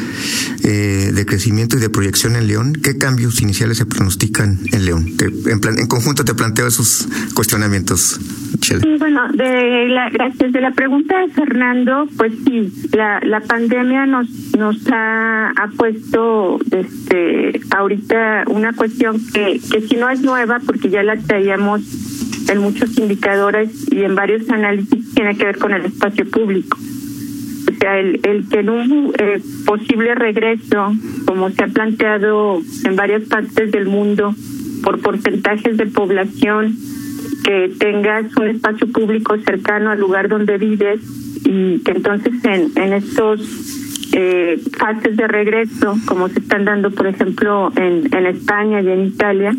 eh, 0.64 1.12
de 1.14 1.26
crecimiento 1.26 1.78
y 1.78 1.80
de 1.80 1.90
proyección 1.90 2.36
en 2.36 2.48
León? 2.48 2.74
¿Qué 2.74 2.98
cambios 2.98 3.42
iniciales 3.42 3.78
se 3.78 3.86
pronostican 3.86 4.60
en 4.72 4.86
León? 4.86 5.14
en, 5.46 5.60
plan, 5.60 5.80
en 5.80 5.88
conjunto 5.88 6.26
te 6.26 6.34
planteo 6.34 6.68
esos 6.68 7.08
cuestionamientos. 7.34 8.20
Sí, 8.62 8.76
bueno, 8.98 9.28
de 9.34 9.88
la, 9.90 10.10
gracias 10.10 10.52
de 10.54 10.62
la 10.62 10.72
pregunta 10.72 11.20
de 11.20 11.34
Fernando, 11.34 12.08
pues 12.18 12.32
sí, 12.46 12.72
la, 12.94 13.20
la 13.22 13.42
pandemia 13.42 14.06
nos 14.06 14.28
nos 14.58 14.78
ha, 14.92 15.50
ha 15.50 15.68
puesto 15.76 16.60
este 16.72 17.60
ahorita 17.76 18.46
una 18.48 18.74
cuestión 18.74 19.20
que, 19.34 19.60
que 19.72 19.82
si 19.82 19.96
no 19.96 20.10
es 20.10 20.22
nueva, 20.22 20.60
porque 20.66 20.90
ya 20.90 21.04
la 21.04 21.18
traíamos 21.18 21.82
en 22.50 22.60
muchos 22.60 22.98
indicadores 22.98 23.70
y 23.92 24.04
en 24.04 24.16
varios 24.16 24.50
análisis, 24.50 25.14
tiene 25.14 25.36
que 25.38 25.46
ver 25.46 25.58
con 25.58 25.74
el 25.74 25.86
espacio 25.86 26.30
público 26.30 26.78
el, 27.84 28.20
el 28.24 28.48
que 28.50 28.60
en 28.60 28.70
un 28.70 29.14
eh, 29.18 29.42
posible 29.66 30.16
regreso, 30.16 30.94
como 31.26 31.50
se 31.50 31.64
ha 31.64 31.68
planteado 31.68 32.60
en 32.86 32.96
varias 32.96 33.24
partes 33.24 33.72
del 33.72 33.86
mundo, 33.86 34.36
por 34.84 35.00
porcentajes 35.00 35.78
de 35.78 35.86
población, 35.88 36.76
que 37.44 37.72
tengas 37.78 38.36
un 38.38 38.48
espacio 38.48 38.88
público 38.92 39.38
cercano 39.40 39.92
al 39.92 40.00
lugar 40.00 40.30
donde 40.30 40.58
vives 40.58 41.02
y 41.46 41.80
que 41.80 41.92
entonces 41.92 42.34
en, 42.46 42.72
en 42.76 42.94
estos 42.94 43.42
eh, 44.14 44.60
fases 44.78 45.18
de 45.18 45.28
regreso, 45.28 45.96
como 46.06 46.30
se 46.30 46.40
están 46.40 46.66
dando, 46.66 46.92
por 46.92 47.08
ejemplo, 47.08 47.72
en, 47.76 48.14
en 48.14 48.26
España 48.28 48.82
y 48.82 48.90
en 48.90 49.06
Italia, 49.06 49.56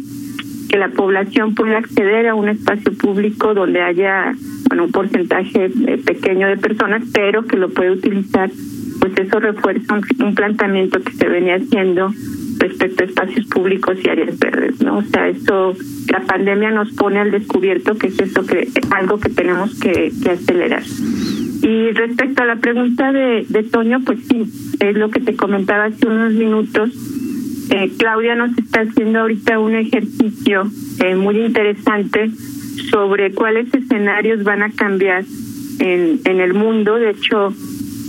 que 0.74 0.80
la 0.80 0.88
población 0.88 1.54
pueda 1.54 1.78
acceder 1.78 2.26
a 2.26 2.34
un 2.34 2.48
espacio 2.48 2.92
público 2.94 3.54
donde 3.54 3.80
haya 3.80 4.34
bueno, 4.68 4.86
un 4.86 4.90
porcentaje 4.90 5.66
eh, 5.66 6.02
pequeño 6.04 6.48
de 6.48 6.56
personas, 6.56 7.04
pero 7.12 7.44
que 7.46 7.56
lo 7.56 7.68
puede 7.68 7.92
utilizar, 7.92 8.50
pues 8.98 9.12
eso 9.16 9.38
refuerza 9.38 10.00
un, 10.18 10.34
planteamiento 10.34 11.00
que 11.00 11.12
se 11.12 11.28
venía 11.28 11.54
haciendo 11.54 12.12
respecto 12.58 13.04
a 13.04 13.06
espacios 13.06 13.46
públicos 13.46 13.96
y 14.02 14.08
áreas 14.08 14.36
verdes, 14.40 14.80
¿no? 14.80 14.98
O 14.98 15.02
sea, 15.02 15.28
eso, 15.28 15.76
la 16.10 16.18
pandemia 16.22 16.72
nos 16.72 16.90
pone 16.94 17.20
al 17.20 17.30
descubierto 17.30 17.96
que 17.96 18.08
es 18.08 18.18
eso 18.18 18.44
que 18.44 18.66
algo 18.90 19.20
que 19.20 19.28
tenemos 19.28 19.78
que, 19.78 20.10
que 20.24 20.30
acelerar. 20.30 20.82
Y 21.62 21.92
respecto 21.92 22.42
a 22.42 22.46
la 22.46 22.56
pregunta 22.56 23.12
de, 23.12 23.46
de 23.48 23.62
Toño, 23.62 24.00
pues 24.04 24.18
sí, 24.28 24.42
es 24.80 24.96
lo 24.96 25.10
que 25.10 25.20
te 25.20 25.36
comentaba 25.36 25.84
hace 25.84 26.04
unos 26.08 26.32
minutos. 26.32 26.90
Eh, 27.70 27.92
Claudia 27.98 28.34
nos 28.34 28.56
está 28.58 28.80
haciendo 28.80 29.20
ahorita 29.20 29.58
un 29.58 29.74
ejercicio 29.74 30.70
eh, 31.00 31.14
muy 31.14 31.40
interesante 31.40 32.30
sobre 32.90 33.32
cuáles 33.32 33.72
escenarios 33.72 34.44
van 34.44 34.62
a 34.62 34.70
cambiar 34.70 35.24
en, 35.78 36.20
en 36.24 36.40
el 36.40 36.54
mundo. 36.54 36.96
De 36.96 37.10
hecho, 37.10 37.54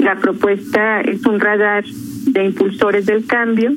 la 0.03 0.17
propuesta 0.17 1.01
es 1.01 1.25
un 1.25 1.39
radar 1.39 1.85
de 1.85 2.45
impulsores 2.45 3.05
del 3.05 3.25
cambio. 3.25 3.73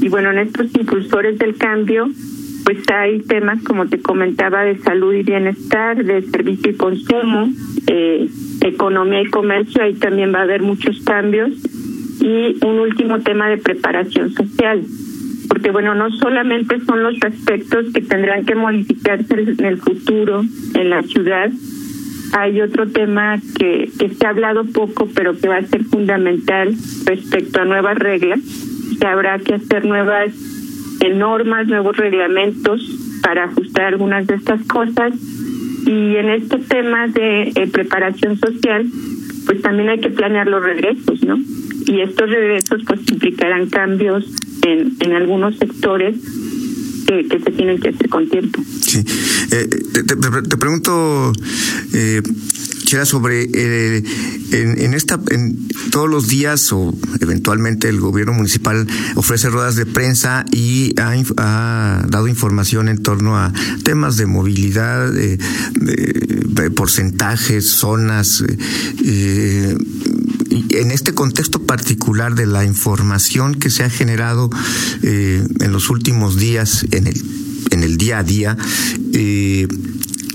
Y 0.00 0.08
bueno, 0.08 0.30
en 0.30 0.38
estos 0.38 0.66
impulsores 0.74 1.38
del 1.38 1.56
cambio, 1.56 2.08
pues 2.64 2.78
hay 2.92 3.20
temas, 3.20 3.62
como 3.62 3.86
te 3.86 4.00
comentaba, 4.00 4.64
de 4.64 4.78
salud 4.78 5.14
y 5.14 5.22
bienestar, 5.22 6.04
de 6.04 6.22
servicio 6.22 6.72
y 6.72 6.74
consumo, 6.74 7.48
eh, 7.86 8.28
economía 8.60 9.22
y 9.22 9.26
comercio, 9.26 9.82
ahí 9.82 9.94
también 9.94 10.34
va 10.34 10.40
a 10.40 10.42
haber 10.42 10.62
muchos 10.62 11.00
cambios. 11.04 11.52
Y 12.20 12.56
un 12.64 12.80
último 12.80 13.20
tema 13.20 13.48
de 13.48 13.58
preparación 13.58 14.32
social, 14.34 14.82
porque 15.48 15.70
bueno, 15.70 15.94
no 15.94 16.10
solamente 16.10 16.80
son 16.80 17.02
los 17.02 17.14
aspectos 17.22 17.86
que 17.92 18.00
tendrán 18.02 18.44
que 18.44 18.54
modificarse 18.54 19.34
en 19.34 19.64
el 19.64 19.78
futuro 19.78 20.42
en 20.74 20.90
la 20.90 21.02
ciudad, 21.02 21.50
hay 22.32 22.60
otro 22.60 22.88
tema 22.88 23.38
que, 23.58 23.90
que 23.98 24.08
se 24.10 24.26
ha 24.26 24.30
hablado 24.30 24.64
poco, 24.64 25.08
pero 25.14 25.38
que 25.38 25.48
va 25.48 25.58
a 25.58 25.62
ser 25.62 25.84
fundamental 25.84 26.74
respecto 27.04 27.60
a 27.60 27.64
nuevas 27.64 27.96
reglas. 27.98 28.40
Se 28.98 29.06
habrá 29.06 29.38
que 29.38 29.54
hacer 29.54 29.84
nuevas 29.84 30.32
normas, 31.14 31.66
nuevos 31.66 31.96
reglamentos 31.96 32.80
para 33.22 33.44
ajustar 33.44 33.86
algunas 33.86 34.26
de 34.26 34.34
estas 34.34 34.62
cosas. 34.66 35.14
Y 35.86 36.16
en 36.16 36.30
este 36.30 36.58
tema 36.58 37.06
de 37.06 37.52
eh, 37.54 37.68
preparación 37.72 38.38
social, 38.38 38.86
pues 39.46 39.62
también 39.62 39.88
hay 39.88 40.00
que 40.00 40.10
planear 40.10 40.48
los 40.48 40.62
regresos, 40.62 41.22
¿no? 41.22 41.38
Y 41.86 42.00
estos 42.00 42.28
regresos 42.28 42.82
pues 42.84 43.00
implicarán 43.10 43.68
cambios 43.70 44.24
en, 44.72 45.12
algunos 45.12 45.56
sectores 45.56 46.16
que, 47.06 47.26
que 47.28 47.40
se 47.40 47.50
tienen 47.52 47.80
que 47.80 47.90
hacer 47.90 48.08
con 48.08 48.28
tiempo. 48.28 48.62
Sí. 48.82 49.04
Eh, 49.52 49.68
te, 49.92 50.02
te, 50.02 50.56
pregunto, 50.56 51.32
eh, 51.92 52.22
Chela, 52.84 53.04
sobre 53.04 53.48
eh, 53.52 54.02
en, 54.52 54.80
en, 54.80 54.94
esta, 54.94 55.20
en 55.30 55.68
todos 55.90 56.08
los 56.08 56.28
días 56.28 56.72
o 56.72 56.94
eventualmente 57.20 57.88
el 57.88 58.00
gobierno 58.00 58.32
municipal 58.32 58.86
ofrece 59.14 59.50
ruedas 59.50 59.76
de 59.76 59.86
prensa 59.86 60.44
y 60.52 60.94
ha, 61.00 61.14
ha 61.36 62.06
dado 62.08 62.28
información 62.28 62.88
en 62.88 63.02
torno 63.02 63.36
a 63.36 63.52
temas 63.84 64.16
de 64.16 64.26
movilidad, 64.26 65.10
de, 65.12 65.38
de 65.74 66.70
porcentajes, 66.70 67.66
zonas. 67.66 68.44
En 70.70 70.90
este 70.90 71.12
contexto 71.14 71.62
particular 71.62 72.34
de 72.34 72.46
la 72.46 72.64
información 72.64 73.54
que 73.54 73.70
se 73.70 73.84
ha 73.84 73.90
generado 73.90 74.50
eh, 75.02 75.46
en 75.60 75.72
los 75.72 75.90
últimos 75.90 76.36
días 76.36 76.86
en 76.90 77.06
el 77.06 77.22
en 77.70 77.82
el 77.82 77.96
día 77.96 78.18
a 78.18 78.22
día 78.22 78.56
eh, 79.12 79.66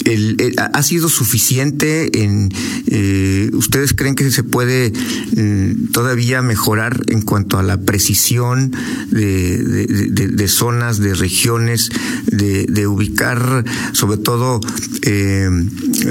el, 0.06 0.56
ha 0.58 0.84
sido 0.84 1.10
suficiente 1.10 2.24
en 2.24 2.50
eh, 2.88 3.50
ustedes 3.54 3.94
creen 3.94 4.16
que 4.16 4.30
se 4.32 4.44
puede 4.44 4.92
eh, 5.36 5.76
todavía 5.94 6.42
mejorar 6.42 7.04
en 7.08 7.22
cuanto 7.22 7.58
a 7.58 7.64
la 7.64 7.78
precisión 7.78 8.72
de, 9.10 9.58
de 9.58 10.48
zonas 10.48 11.00
de 11.00 11.14
regiones 11.14 11.90
de, 12.28 12.88
ubicar 12.88 13.64
sobre 13.94 14.18
todo 14.18 14.60
eh, 15.04 15.50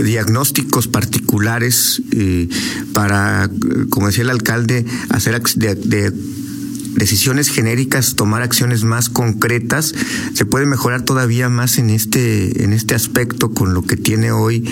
diagnósticos 0.05 0.87
particulares 0.89 2.03
eh, 2.13 2.49
para 2.93 3.51
como 3.91 4.07
decía 4.07 4.25
el 4.25 4.31
alcalde 4.31 4.85
hacer 5.11 5.41
de 5.57 6.13
decisiones 6.95 7.51
genéricas, 7.51 8.17
tomar 8.17 8.43
acciones 8.43 8.85
más 8.85 9.09
concretas, 9.09 9.95
se 10.33 10.45
puede 10.45 10.67
mejorar 10.67 11.03
todavía 11.03 11.49
más 11.49 11.79
en 11.79 11.91
este 11.91 12.65
en 12.65 12.73
este 12.73 12.95
aspecto 12.95 13.53
con 13.53 13.75
lo 13.75 13.83
que 13.83 13.97
tiene 13.97 14.33
hoy 14.33 14.65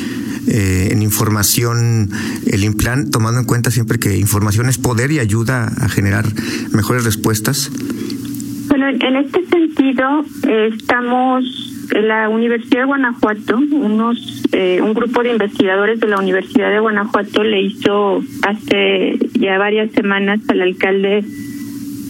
eh, 0.46 0.88
en 0.90 1.02
información 1.02 2.10
el 2.46 2.64
implant, 2.64 3.10
tomando 3.10 3.40
en 3.40 3.46
cuenta 3.46 3.70
siempre 3.70 3.98
que 3.98 4.16
información 4.16 4.68
es 4.68 4.78
poder 4.78 5.10
y 5.10 5.18
ayuda 5.18 5.72
a 5.80 5.88
generar 5.88 6.26
mejores 6.72 7.04
respuestas. 7.04 7.70
Bueno, 8.68 8.88
en 8.88 9.16
este 9.16 9.46
sentido 9.46 10.24
estamos 10.72 11.68
en 11.94 12.08
la 12.08 12.28
Universidad 12.28 12.80
de 12.80 12.86
Guanajuato, 12.86 13.56
unos 13.56 14.42
eh, 14.52 14.80
un 14.82 14.94
grupo 14.94 15.22
de 15.22 15.32
investigadores 15.32 16.00
de 16.00 16.08
la 16.08 16.18
Universidad 16.18 16.70
de 16.70 16.80
Guanajuato 16.80 17.42
le 17.44 17.62
hizo 17.62 18.22
hace 18.42 19.18
ya 19.34 19.58
varias 19.58 19.92
semanas 19.92 20.40
al 20.48 20.62
alcalde 20.62 21.24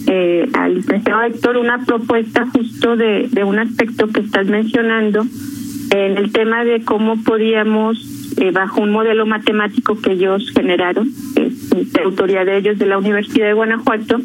eh, 0.07 0.49
al 0.53 0.75
licenciado 0.75 1.21
Héctor 1.23 1.57
una 1.57 1.85
propuesta 1.85 2.47
justo 2.51 2.95
de, 2.95 3.29
un 3.43 3.59
aspecto 3.59 4.07
que 4.07 4.21
estás 4.21 4.47
mencionando 4.47 5.25
en 5.91 6.17
el 6.17 6.31
tema 6.31 6.63
de 6.63 6.83
cómo 6.83 7.21
podíamos, 7.23 8.33
eh, 8.37 8.51
bajo 8.51 8.81
un 8.81 8.91
modelo 8.91 9.25
matemático 9.25 9.99
que 9.99 10.13
ellos 10.13 10.51
generaron, 10.55 11.09
eh, 11.35 11.51
de 11.71 12.01
autoría 12.01 12.45
de 12.45 12.57
ellos 12.57 12.79
de 12.79 12.85
la 12.85 12.97
Universidad 12.97 13.47
de 13.47 13.53
Guanajuato, 13.53 14.19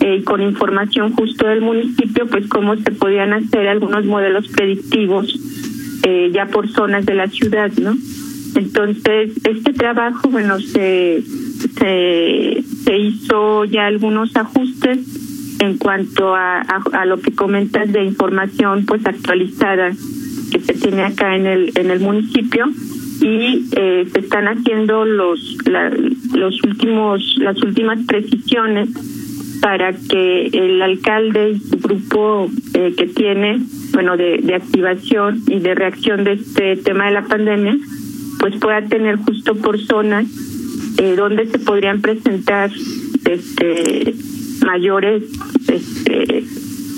y 0.00 0.22
con 0.22 0.40
información 0.40 1.12
justo 1.14 1.46
del 1.46 1.62
municipio, 1.62 2.26
pues 2.26 2.46
cómo 2.48 2.76
se 2.76 2.92
podían 2.92 3.32
hacer 3.32 3.66
algunos 3.66 4.04
modelos 4.04 4.48
predictivos 4.48 5.38
ya 6.32 6.46
por 6.46 6.68
zonas 6.68 7.04
de 7.04 7.14
la 7.14 7.26
ciudad, 7.26 7.72
¿no? 7.80 7.96
Entonces, 8.56 9.32
este 9.44 9.72
trabajo, 9.72 10.30
bueno, 10.30 10.58
se, 10.60 11.22
se, 11.78 12.64
se 12.86 12.96
hizo 12.96 13.64
ya 13.64 13.86
algunos 13.86 14.34
ajustes 14.36 14.98
en 15.58 15.76
cuanto 15.76 16.36
a, 16.36 16.60
a, 16.60 17.04
lo 17.04 17.18
que 17.18 17.32
comentas 17.32 17.92
de 17.92 18.04
información 18.04 18.86
pues 18.86 19.04
actualizada 19.04 19.90
que 20.52 20.60
se 20.60 20.74
tiene 20.74 21.02
acá 21.02 21.34
en 21.34 21.46
el 21.46 21.72
en 21.74 21.90
el 21.90 21.98
municipio 21.98 22.66
y 23.20 23.66
eh, 23.72 24.06
se 24.12 24.20
están 24.20 24.46
haciendo 24.46 25.04
los 25.04 25.56
la, 25.66 25.90
los 26.34 26.62
últimos 26.62 27.36
las 27.38 27.60
últimas 27.62 27.98
precisiones 28.06 28.90
para 29.60 29.92
que 29.92 30.46
el 30.52 30.80
alcalde 30.80 31.52
y 31.52 31.58
su 31.58 31.78
grupo 31.78 32.48
eh, 32.74 32.94
que 32.96 33.06
tiene 33.06 33.58
bueno 33.94 34.16
de, 34.16 34.38
de 34.38 34.54
activación 34.54 35.42
y 35.48 35.58
de 35.58 35.74
reacción 35.74 36.22
de 36.22 36.34
este 36.34 36.76
tema 36.76 37.06
de 37.06 37.12
la 37.14 37.24
pandemia 37.24 37.76
pues 38.38 38.54
pueda 38.58 38.82
tener 38.82 39.16
justo 39.16 39.56
por 39.56 39.80
zonas 39.80 40.26
eh, 40.98 41.14
donde 41.16 41.46
se 41.46 41.58
podrían 41.58 42.00
presentar 42.00 42.70
este 43.24 44.14
mayores 44.64 45.22
este, 45.68 46.44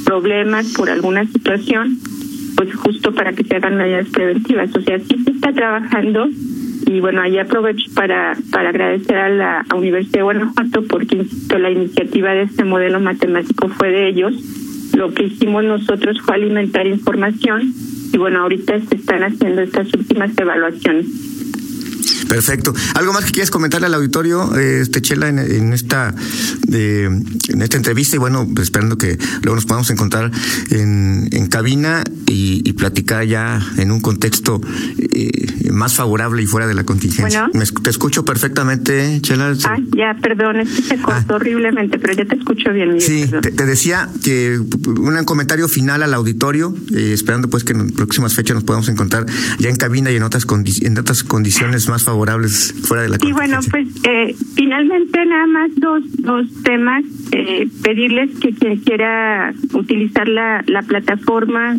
problemas 0.05 0.73
por 0.73 0.89
alguna 0.89 1.27
situación, 1.27 1.99
pues 2.57 2.75
justo 2.75 3.15
para 3.15 3.33
que 3.33 3.45
se 3.45 3.57
hagan 3.57 3.77
medidas 3.77 4.09
preventivas. 4.09 4.75
O 4.75 4.81
sea, 4.81 4.99
sí 5.01 5.23
se 5.25 5.31
está 5.31 5.53
trabajando 5.53 6.29
y 6.87 7.01
bueno, 7.01 7.21
ahí 7.21 7.39
aprovecho 7.39 7.91
para, 7.95 8.37
para 8.51 8.71
agradecer 8.71 9.17
a 9.17 9.29
la 9.29 9.67
Universidad 9.75 10.21
de 10.21 10.23
Guanajuato 10.23 10.85
porque, 10.89 11.17
insisto, 11.17 11.59
la 11.59 11.71
iniciativa 11.71 12.33
de 12.33 12.43
este 12.43 12.65
modelo 12.65 13.01
matemático 13.01 13.69
fue 13.69 13.91
de 13.91 14.09
ellos. 14.09 14.35
Lo 14.97 15.13
que 15.13 15.25
hicimos 15.25 15.65
nosotros 15.65 16.19
fue 16.23 16.37
alimentar 16.37 16.87
información 16.87 17.75
y 18.13 18.17
bueno, 18.17 18.41
ahorita 18.41 18.81
se 18.81 18.97
están 18.97 19.23
haciendo 19.23 19.61
estas 19.61 19.93
últimas 19.93 20.37
evaluaciones. 20.39 21.07
Perfecto. 22.29 22.75
¿Algo 22.95 23.13
más 23.13 23.25
que 23.25 23.33
quieras 23.33 23.51
comentarle 23.51 23.87
al 23.87 23.95
auditorio, 23.95 24.55
este 24.57 25.01
Chela, 25.01 25.29
en, 25.29 25.39
en 25.39 25.73
esta 25.73 26.15
eh, 26.71 27.09
en 27.49 27.63
esta 27.63 27.77
entrevista? 27.77 28.17
Y 28.17 28.19
bueno, 28.19 28.47
pues 28.55 28.65
esperando 28.67 28.99
que 28.99 29.19
luego 29.43 29.57
nos 29.57 29.65
podamos 29.65 29.91
encontrar 29.91 30.31
en, 30.71 31.29
en 31.33 31.47
cabina 31.47 32.05
y, 32.27 32.63
y, 32.69 32.73
platicar 32.75 33.25
ya 33.25 33.61
en 33.79 33.91
un 33.91 34.01
contexto 34.01 34.61
eh, 34.99 35.71
más 35.73 35.95
favorable 35.95 36.43
y 36.43 36.47
fuera 36.47 36.67
de 36.67 36.75
la 36.75 36.85
contingencia. 36.85 37.49
Bueno. 37.49 37.59
Me, 37.59 37.83
te 37.83 37.91
escucho 37.91 38.25
perfectamente, 38.25 39.21
Chela. 39.23 39.55
Ah, 39.65 39.79
ya, 39.97 40.17
perdón, 40.21 40.61
es 40.61 40.69
que 40.69 40.83
se 40.83 40.99
cortó 40.99 41.35
ah. 41.35 41.37
horriblemente, 41.37 41.99
pero 41.99 42.13
ya 42.13 42.27
te 42.27 42.37
escucho 42.37 42.73
bien. 42.73 43.01
Sí, 43.01 43.27
te, 43.41 43.51
te, 43.51 43.65
decía 43.65 44.11
que 44.23 44.59
un 44.59 45.25
comentario 45.25 45.69
final 45.69 46.03
al 46.03 46.13
auditorio, 46.13 46.75
eh, 46.95 47.13
esperando 47.15 47.49
pues 47.49 47.65
que 47.65 47.73
en 47.73 47.91
próximas 47.91 48.35
fechas 48.35 48.55
nos 48.55 48.65
podamos 48.65 48.89
encontrar 48.89 49.25
ya 49.59 49.71
en 49.71 49.77
cabina 49.77 50.11
y 50.11 50.17
en 50.17 50.23
otras, 50.23 50.45
condi 50.45 50.75
en 50.83 50.99
otras 50.99 51.25
condiciones 51.25 51.89
más 51.89 52.03
favorables 52.03 52.18
fuera 52.87 53.03
de 53.05 53.09
la 53.11 53.19
Y 53.23 53.33
bueno, 53.33 53.59
pues 53.71 53.89
eh, 54.05 54.35
finalmente 54.55 55.25
nada 55.27 55.47
más 55.47 55.71
dos, 55.77 56.03
dos 56.19 56.47
temas. 56.63 57.05
Eh, 57.33 57.69
pedirles 57.83 58.39
que 58.39 58.55
quien 58.55 58.79
quiera 58.79 59.53
utilizar 59.75 60.29
la, 60.29 60.65
la 60.67 60.83
plataforma, 60.83 61.77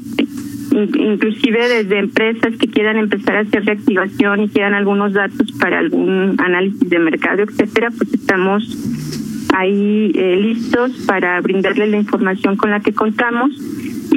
inclusive 0.71 1.67
desde 1.67 1.99
empresas 1.99 2.55
que 2.57 2.67
quieran 2.67 2.97
empezar 2.97 3.37
a 3.37 3.39
hacer 3.41 3.65
reactivación 3.65 4.43
y 4.43 4.49
quieran 4.49 4.73
algunos 4.73 5.13
datos 5.13 5.51
para 5.53 5.79
algún 5.79 6.35
análisis 6.39 6.89
de 6.89 6.99
mercado, 6.99 7.43
etcétera, 7.43 7.89
pues 7.97 8.13
estamos 8.13 8.63
ahí 9.53 10.11
eh, 10.13 10.37
listos 10.37 10.91
para 11.07 11.39
brindarle 11.41 11.87
la 11.87 11.97
información 11.97 12.55
con 12.55 12.71
la 12.71 12.79
que 12.79 12.93
contamos. 12.93 13.51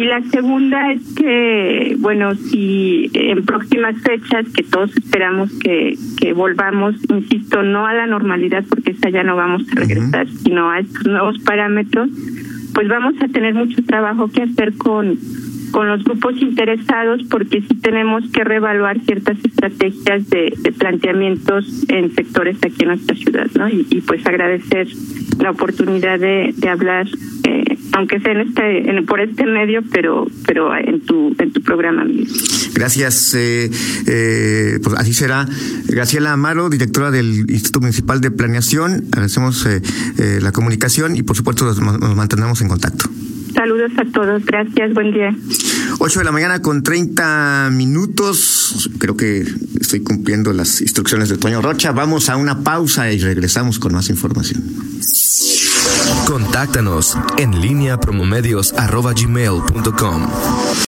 Y 0.03 0.07
la 0.07 0.21
segunda 0.33 0.91
es 0.91 1.15
que, 1.15 1.95
bueno, 2.01 2.35
si 2.35 3.09
en 3.15 3.45
próximas 3.45 3.95
fechas, 4.03 4.47
que 4.53 4.65
todos 4.65 4.91
esperamos 4.97 5.53
que, 5.61 5.97
que 6.19 6.33
volvamos, 6.33 6.97
insisto, 7.09 7.63
no 7.63 7.87
a 7.87 7.95
la 7.95 8.09
normalidad, 8.09 8.65
porque 8.69 8.91
esa 8.91 9.11
ya 9.11 9.23
no 9.23 9.37
vamos 9.37 9.63
a 9.71 9.77
regresar, 9.77 10.27
sino 10.29 10.73
a 10.73 10.81
estos 10.81 11.07
nuevos 11.07 11.39
parámetros, 11.45 12.11
pues 12.75 12.89
vamos 12.89 13.15
a 13.23 13.29
tener 13.29 13.55
mucho 13.55 13.81
trabajo 13.85 14.29
que 14.29 14.43
hacer 14.43 14.77
con 14.77 15.19
con 15.73 15.89
los 15.89 16.05
grupos 16.05 16.41
interesados 16.41 17.23
porque 17.31 17.63
sí 17.63 17.75
tenemos 17.81 18.23
que 18.31 18.45
reevaluar 18.45 19.01
ciertas 19.01 19.39
estrategias 19.43 20.29
de, 20.29 20.53
planteamientos 20.79 21.89
en 21.89 22.15
sectores 22.15 22.59
aquí 22.63 22.83
en 22.83 22.89
nuestra 22.89 23.17
ciudad, 23.17 23.47
¿no? 23.57 23.69
Y, 23.69 24.03
pues 24.07 24.25
agradecer 24.27 24.89
la 25.39 25.51
oportunidad 25.51 26.19
de, 26.19 26.55
de 26.57 26.69
hablar, 26.69 27.07
aunque 27.93 28.21
sea 28.21 28.33
en 28.33 28.41
este, 28.41 28.91
en, 28.91 29.07
por 29.07 29.21
este 29.21 29.47
medio, 29.47 29.83
pero 29.91 30.27
pero 30.47 30.75
en 30.77 31.01
tu 31.01 31.35
en 31.39 31.53
tu 31.53 31.63
programa. 31.63 32.05
Gracias, 32.75 33.35
eh, 33.35 33.71
eh, 34.07 34.79
pues 34.83 34.97
así 34.97 35.13
será. 35.13 35.47
Graciela 35.87 36.33
Amaro, 36.33 36.71
directora 36.71 37.11
del 37.11 37.51
Instituto 37.51 37.81
Municipal 37.81 38.21
de 38.21 38.31
Planeación, 38.31 39.05
agradecemos 39.13 39.67
eh, 39.67 39.81
la 40.41 40.53
comunicación 40.53 41.17
y 41.17 41.23
por 41.23 41.37
supuesto 41.37 41.65
nos, 41.65 41.81
nos 41.81 42.17
mantenemos 42.17 42.61
en 42.63 42.69
contacto. 42.69 43.11
Saludos 43.55 43.93
a 43.99 44.05
todos, 44.07 44.45
gracias, 44.47 44.95
buen 44.95 45.13
día. 45.13 45.37
8 45.99 46.19
de 46.19 46.25
la 46.25 46.33
mañana 46.33 46.63
con 46.63 46.83
30 46.83 47.71
minutos. 47.73 48.91
Creo 48.99 49.17
que 49.17 49.45
estoy 49.79 50.01
cumpliendo 50.01 50.53
las 50.53 50.81
instrucciones 50.81 51.29
de 51.29 51.37
Toño 51.37 51.61
Rocha. 51.61 51.93
Vamos 51.93 52.31
a 52.31 52.37
una 52.37 52.65
pausa 52.65 53.13
y 53.13 53.19
regresamos 53.19 53.79
con 53.79 53.93
más 53.93 54.09
información. 54.09 54.63
Contáctanos 56.33 57.15
en 57.37 57.61
línea 57.61 57.99
promomedios.com 57.99 60.62